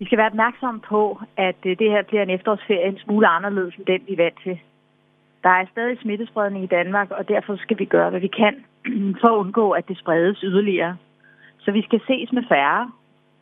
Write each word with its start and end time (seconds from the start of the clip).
Vi 0.00 0.04
skal 0.06 0.18
være 0.18 0.32
opmærksomme 0.34 0.80
på, 0.80 1.20
at 1.36 1.60
øh, 1.64 1.78
det 1.78 1.88
her 1.94 2.02
bliver 2.02 2.22
en 2.22 2.30
efterårsferie 2.30 2.88
en 2.88 2.98
smule 3.04 3.26
anderledes 3.26 3.74
end 3.74 3.86
den, 3.86 4.00
vi 4.08 4.12
er 4.12 4.22
vant 4.24 4.38
til. 4.44 4.58
Der 5.44 5.48
er 5.48 5.64
stadig 5.72 5.98
smittespredning 6.02 6.64
i 6.64 6.74
Danmark, 6.78 7.10
og 7.10 7.28
derfor 7.28 7.56
skal 7.56 7.78
vi 7.78 7.84
gøre, 7.84 8.10
hvad 8.10 8.20
vi 8.20 8.30
kan 8.42 8.54
for 9.20 9.28
at 9.28 9.40
undgå, 9.42 9.70
at 9.70 9.88
det 9.88 9.98
spredes 9.98 10.38
yderligere. 10.42 10.96
Så 11.58 11.72
vi 11.72 11.82
skal 11.82 12.00
ses 12.06 12.32
med 12.32 12.42
færre, 12.48 12.90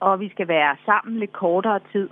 og 0.00 0.20
vi 0.20 0.28
skal 0.28 0.48
være 0.48 0.76
sammen 0.86 1.18
lidt 1.18 1.32
kortere 1.32 1.80
tid. 1.92 2.08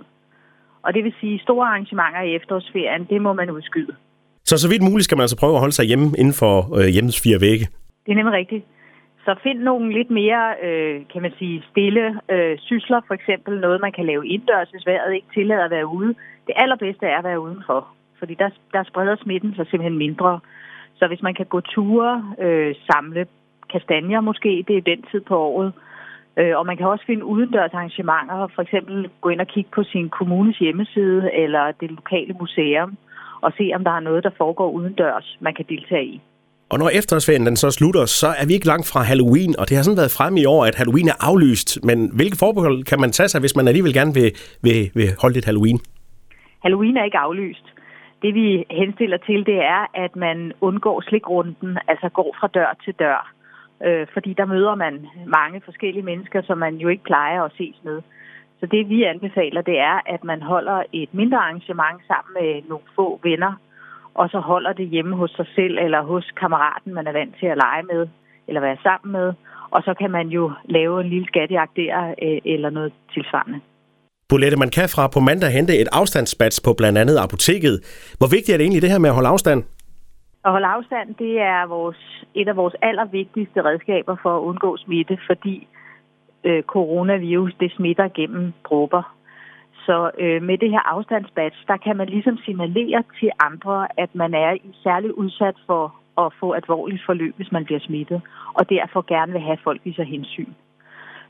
Og 0.81 0.93
det 0.93 1.03
vil 1.03 1.13
sige, 1.19 1.39
store 1.39 1.67
arrangementer 1.67 2.21
i 2.21 2.35
efterårsferien, 2.35 3.05
det 3.09 3.21
må 3.21 3.33
man 3.33 3.49
udskyde. 3.51 3.95
Så 4.43 4.57
så 4.57 4.69
vidt 4.69 4.83
muligt 4.83 5.03
skal 5.05 5.17
man 5.17 5.23
altså 5.23 5.39
prøve 5.39 5.53
at 5.53 5.59
holde 5.59 5.73
sig 5.73 5.85
hjemme 5.85 6.07
inden 6.17 6.33
for 6.33 6.55
øh, 6.77 6.87
hjemmets 6.87 7.21
fire 7.23 7.41
vægge? 7.41 7.65
Det 8.05 8.11
er 8.11 8.15
nemlig 8.15 8.33
rigtigt. 8.33 8.63
Så 9.27 9.35
find 9.43 9.59
nogle 9.59 9.93
lidt 9.93 10.11
mere, 10.11 10.43
øh, 10.63 11.01
kan 11.13 11.21
man 11.21 11.33
sige, 11.39 11.63
stille 11.71 12.19
øh, 12.29 12.57
sysler, 12.59 13.01
for 13.07 13.13
eksempel 13.13 13.59
noget, 13.59 13.81
man 13.81 13.91
kan 13.91 14.05
lave 14.05 14.27
indendørs, 14.27 14.69
hvis 14.69 14.85
vejret 14.85 15.15
ikke 15.15 15.27
tillader 15.33 15.65
at 15.65 15.71
være 15.71 15.87
ude. 15.87 16.15
Det 16.47 16.53
allerbedste 16.55 17.05
er 17.05 17.17
at 17.17 17.23
være 17.23 17.39
udenfor, 17.39 17.87
fordi 18.19 18.33
der, 18.33 18.49
der 18.73 18.83
spreder 18.83 19.15
smitten 19.15 19.55
sig 19.55 19.65
simpelthen 19.67 19.97
mindre. 19.97 20.39
Så 20.95 21.07
hvis 21.07 21.21
man 21.21 21.33
kan 21.33 21.45
gå 21.45 21.59
ture, 21.59 22.35
øh, 22.39 22.75
samle 22.91 23.27
kastanjer 23.71 24.21
måske, 24.21 24.63
det 24.67 24.77
er 24.77 24.81
den 24.81 25.01
tid 25.11 25.21
på 25.21 25.37
året, 25.39 25.73
øh, 26.37 26.57
og 26.57 26.65
man 26.65 26.77
kan 26.77 26.87
også 26.87 27.05
finde 27.05 27.25
udendørs 27.25 27.73
arrangementer, 27.73 28.47
for 28.55 28.61
eksempel 28.61 29.09
gå 29.21 29.29
ind 29.29 29.41
og 29.41 29.47
kigge 29.47 29.69
på 29.73 29.83
sin 29.83 30.09
kommunes 30.09 30.57
hjemmeside 30.57 31.33
eller 31.33 31.71
det 31.71 31.91
lokale 31.91 32.33
museum, 32.39 32.97
og 33.41 33.53
se 33.57 33.71
om 33.75 33.83
der 33.83 33.91
er 33.91 33.99
noget, 33.99 34.23
der 34.23 34.37
foregår 34.37 34.69
udendørs, 34.71 35.37
man 35.39 35.53
kan 35.53 35.65
deltage 35.69 36.05
i. 36.05 36.21
Og 36.71 36.79
når 36.79 36.89
efterårsferien 36.99 37.45
den 37.45 37.55
så 37.55 37.71
slutter, 37.71 38.05
så 38.05 38.27
er 38.27 38.45
vi 38.47 38.53
ikke 38.53 38.67
langt 38.67 38.87
fra 38.91 39.01
Halloween, 39.11 39.51
og 39.59 39.69
det 39.69 39.77
har 39.77 39.83
sådan 39.83 40.01
været 40.03 40.17
frem 40.19 40.37
i 40.37 40.45
år, 40.45 40.65
at 40.65 40.75
Halloween 40.75 41.07
er 41.07 41.17
aflyst. 41.29 41.69
Men 41.83 41.97
hvilke 42.17 42.37
forbehold 42.43 42.83
kan 42.83 42.99
man 43.03 43.11
tage 43.11 43.29
sig, 43.29 43.39
hvis 43.41 43.55
man 43.55 43.67
alligevel 43.67 43.93
gerne 43.93 44.13
vil, 44.13 44.29
vil, 44.65 44.79
vil 44.97 45.09
holde 45.21 45.33
lidt 45.33 45.45
Halloween? 45.45 45.79
Halloween 46.63 46.97
er 46.97 47.03
ikke 47.03 47.17
aflyst. 47.17 47.65
Det 48.21 48.33
vi 48.33 48.65
henstiller 48.71 49.17
til, 49.17 49.45
det 49.45 49.59
er, 49.75 49.81
at 50.05 50.15
man 50.15 50.53
undgår 50.61 51.01
slikrunden, 51.01 51.77
altså 51.87 52.09
går 52.09 52.35
fra 52.39 52.47
dør 52.47 52.77
til 52.83 52.93
dør. 52.99 53.33
Øh, 53.85 54.07
fordi 54.13 54.33
der 54.33 54.45
møder 54.45 54.75
man 54.75 55.07
mange 55.25 55.61
forskellige 55.65 56.03
mennesker, 56.03 56.41
som 56.41 56.57
man 56.57 56.75
jo 56.75 56.87
ikke 56.87 57.03
plejer 57.03 57.43
at 57.43 57.51
ses 57.57 57.75
med. 57.83 58.01
Så 58.59 58.65
det 58.65 58.89
vi 58.89 59.03
anbefaler, 59.03 59.61
det 59.61 59.79
er, 59.79 59.99
at 60.05 60.23
man 60.23 60.41
holder 60.41 60.83
et 60.93 61.13
mindre 61.13 61.37
arrangement 61.37 62.01
sammen 62.07 62.33
med 62.39 62.69
nogle 62.69 62.85
få 62.95 63.19
venner, 63.23 63.53
og 64.17 64.29
så 64.29 64.39
holder 64.39 64.73
det 64.73 64.87
hjemme 64.87 65.15
hos 65.15 65.31
sig 65.31 65.47
selv 65.55 65.77
eller 65.85 66.01
hos 66.01 66.25
kammeraten, 66.39 66.93
man 66.93 67.07
er 67.07 67.11
vant 67.11 67.35
til 67.39 67.45
at 67.45 67.57
lege 67.57 67.83
med 67.83 68.07
eller 68.47 68.61
være 68.61 68.77
sammen 68.83 69.11
med. 69.11 69.33
Og 69.69 69.81
så 69.83 69.93
kan 69.93 70.11
man 70.11 70.27
jo 70.27 70.51
lave 70.65 71.01
en 71.01 71.09
lille 71.09 71.27
skattejagt 71.27 71.75
der 71.75 72.15
øh, 72.23 72.53
eller 72.53 72.69
noget 72.69 72.93
tilsvarende. 73.13 73.59
Bolette, 74.29 74.57
man 74.57 74.69
kan 74.69 74.89
fra 74.89 75.07
på 75.07 75.19
mandag 75.19 75.49
hente 75.49 75.77
et 75.81 75.89
afstandsbats 75.91 76.61
på 76.65 76.73
blandt 76.77 76.97
andet 76.97 77.17
apoteket. 77.25 77.75
Hvor 78.17 78.29
vigtigt 78.35 78.53
er 78.53 78.57
det 78.57 78.63
egentlig 78.63 78.81
det 78.81 78.91
her 78.91 78.99
med 78.99 79.09
at 79.09 79.15
holde 79.15 79.29
afstand? 79.29 79.63
At 80.45 80.51
holde 80.51 80.67
afstand, 80.67 81.15
det 81.15 81.33
er 81.39 81.67
vores, 81.67 82.25
et 82.35 82.47
af 82.47 82.55
vores 82.55 82.75
allervigtigste 82.81 83.61
redskaber 83.61 84.15
for 84.23 84.37
at 84.37 84.41
undgå 84.41 84.77
smitte, 84.77 85.17
fordi 85.29 85.67
øh, 86.43 86.63
coronavirus 86.63 87.53
det 87.59 87.71
smitter 87.77 88.07
gennem 88.07 88.53
dråber. 88.69 89.16
Så 89.87 90.11
øh, 90.23 90.41
med 90.49 90.57
det 90.57 90.69
her 90.75 90.83
afstandsbadge, 90.95 91.57
der 91.67 91.77
kan 91.85 91.97
man 91.97 92.07
ligesom 92.15 92.37
signalere 92.45 93.03
til 93.19 93.29
andre, 93.39 93.87
at 94.03 94.11
man 94.21 94.33
er 94.33 94.53
i 94.53 94.71
særlig 94.83 95.17
udsat 95.17 95.57
for 95.67 95.83
at 96.23 96.33
få 96.39 96.47
alvorligt 96.51 97.03
forløb, 97.05 97.33
hvis 97.37 97.51
man 97.51 97.65
bliver 97.65 97.79
smittet, 97.79 98.21
og 98.53 98.69
derfor 98.69 99.01
gerne 99.13 99.31
vil 99.31 99.41
have 99.41 99.59
folk 99.63 99.81
sig 99.95 100.05
hensyn. 100.05 100.53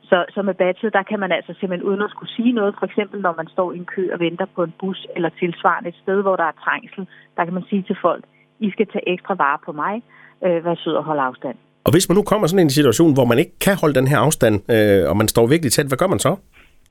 Så, 0.10 0.26
så 0.34 0.42
med 0.42 0.54
badget, 0.54 0.94
der 0.94 1.04
kan 1.04 1.20
man 1.20 1.32
altså 1.32 1.54
simpelthen 1.60 1.90
uden 1.90 2.02
at 2.02 2.10
skulle 2.10 2.32
sige 2.38 2.52
noget, 2.52 2.76
for 2.80 2.86
eksempel 2.86 3.22
når 3.22 3.34
man 3.38 3.48
står 3.48 3.74
i 3.74 3.78
en 3.78 3.86
kø 3.96 4.04
og 4.14 4.20
venter 4.20 4.46
på 4.56 4.64
en 4.64 4.74
bus 4.80 5.08
eller 5.16 5.30
tilsvarende 5.40 5.90
et 5.90 5.96
sted, 6.04 6.22
hvor 6.22 6.36
der 6.36 6.44
er 6.44 6.62
trængsel, 6.64 7.08
der 7.38 7.46
kan 7.46 7.54
man 7.54 7.64
sige 7.70 7.84
til 7.88 7.98
folk, 8.02 8.24
I 8.60 8.72
skal 8.72 8.88
tage 8.94 9.10
ekstra 9.14 9.34
vare 9.34 9.60
på 9.66 9.72
mig, 9.72 10.04
øh, 10.46 10.66
vær 10.66 10.76
sød 10.76 10.94
og 10.94 11.04
holde 11.04 11.22
afstand. 11.22 11.58
Og 11.86 11.92
hvis 11.92 12.10
man 12.10 12.16
nu 12.16 12.24
kommer 12.24 12.48
sådan 12.48 12.66
en 12.66 12.70
situation, 12.80 13.14
hvor 13.14 13.26
man 13.26 13.40
ikke 13.40 13.60
kan 13.66 13.76
holde 13.82 13.96
den 14.00 14.08
her 14.08 14.20
afstand, 14.20 14.56
øh, 14.72 15.10
og 15.10 15.18
man 15.18 15.28
står 15.28 15.48
virkelig 15.48 15.72
tæt, 15.72 15.88
hvad 15.88 15.98
gør 15.98 16.08
man 16.08 16.20
så? 16.20 16.36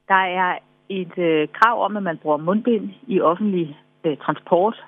Der 0.09 0.23
er 0.41 0.59
et 0.89 1.19
øh, 1.19 1.49
krav 1.49 1.85
om, 1.85 1.97
at 1.97 2.03
man 2.03 2.19
bruger 2.19 2.37
mundbind 2.37 2.91
i 3.07 3.21
offentlig 3.21 3.79
øh, 4.05 4.17
transport 4.17 4.85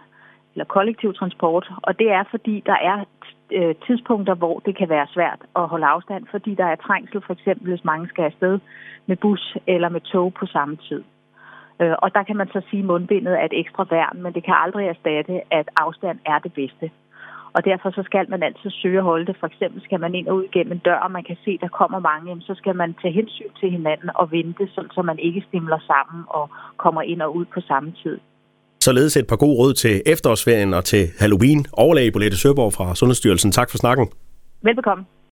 eller 0.55 0.65
kollektiv 0.65 1.15
transport, 1.15 1.71
og 1.83 1.99
det 1.99 2.11
er 2.11 2.25
fordi, 2.31 2.63
der 2.67 2.77
er 2.83 3.05
øh, 3.53 3.75
tidspunkter, 3.87 4.35
hvor 4.35 4.59
det 4.59 4.77
kan 4.77 4.89
være 4.89 5.07
svært 5.15 5.41
at 5.57 5.69
holde 5.69 5.87
afstand, 5.87 6.27
fordi 6.31 6.55
der 6.55 6.65
er 6.65 6.77
trængsel, 6.77 7.23
for 7.27 7.33
eksempel 7.33 7.69
hvis 7.69 7.85
mange 7.85 8.09
skal 8.09 8.25
afsted 8.25 8.59
med 9.07 9.17
bus 9.17 9.57
eller 9.67 9.89
med 9.89 10.01
tog 10.01 10.35
på 10.35 10.47
samme 10.47 10.77
tid. 10.77 11.05
Øh, 11.81 11.95
og 11.99 12.15
der 12.15 12.23
kan 12.23 12.37
man 12.37 12.49
så 12.49 12.61
sige, 12.71 12.81
at 12.81 12.87
mundbindet 12.87 13.41
er 13.41 13.45
et 13.45 13.61
ekstra 13.61 13.87
værn, 13.91 14.23
men 14.23 14.33
det 14.33 14.45
kan 14.45 14.55
aldrig 14.65 14.87
erstatte, 14.87 15.41
at 15.51 15.69
afstand 15.77 16.19
er 16.27 16.39
det 16.39 16.53
bedste. 16.53 16.91
Og 17.57 17.65
derfor 17.65 17.91
så 17.91 18.03
skal 18.09 18.27
man 18.29 18.43
altid 18.43 18.71
søge 18.71 18.99
at 18.99 19.05
holde 19.05 19.27
det. 19.27 19.37
For 19.41 19.47
eksempel 19.47 19.83
skal 19.83 20.01
man 20.01 20.15
ind 20.15 20.29
og 20.29 20.37
ud 20.37 20.47
gennem 20.53 20.73
en 20.73 20.79
dør, 20.79 20.99
og 21.07 21.11
man 21.11 21.25
kan 21.25 21.37
se, 21.45 21.51
at 21.51 21.61
der 21.61 21.69
kommer 21.81 21.99
mange, 21.99 22.43
så 22.49 22.55
skal 22.61 22.75
man 22.77 22.95
tage 23.03 23.15
hensyn 23.15 23.53
til 23.61 23.71
hinanden 23.71 24.11
og 24.15 24.31
vente, 24.31 24.69
så 24.95 25.03
man 25.05 25.19
ikke 25.19 25.45
stimler 25.49 25.79
sammen 25.91 26.25
og 26.29 26.51
kommer 26.77 27.03
ind 27.03 27.23
og 27.23 27.37
ud 27.37 27.45
på 27.55 27.61
samme 27.61 27.93
tid. 28.03 28.19
Således 28.81 29.17
et 29.17 29.27
par 29.27 29.37
gode 29.37 29.57
råd 29.61 29.73
til 29.75 30.03
efterårsferien 30.07 30.75
og 30.75 30.85
til 30.85 31.03
Halloween. 31.21 31.67
Overlæge 31.73 32.13
Bolette 32.13 32.37
Søborg 32.37 32.73
fra 32.73 32.95
Sundhedsstyrelsen. 32.95 33.53
Tak 33.53 33.71
for 33.71 33.79
snakken. 33.79 34.07
Velbekomme. 34.63 35.05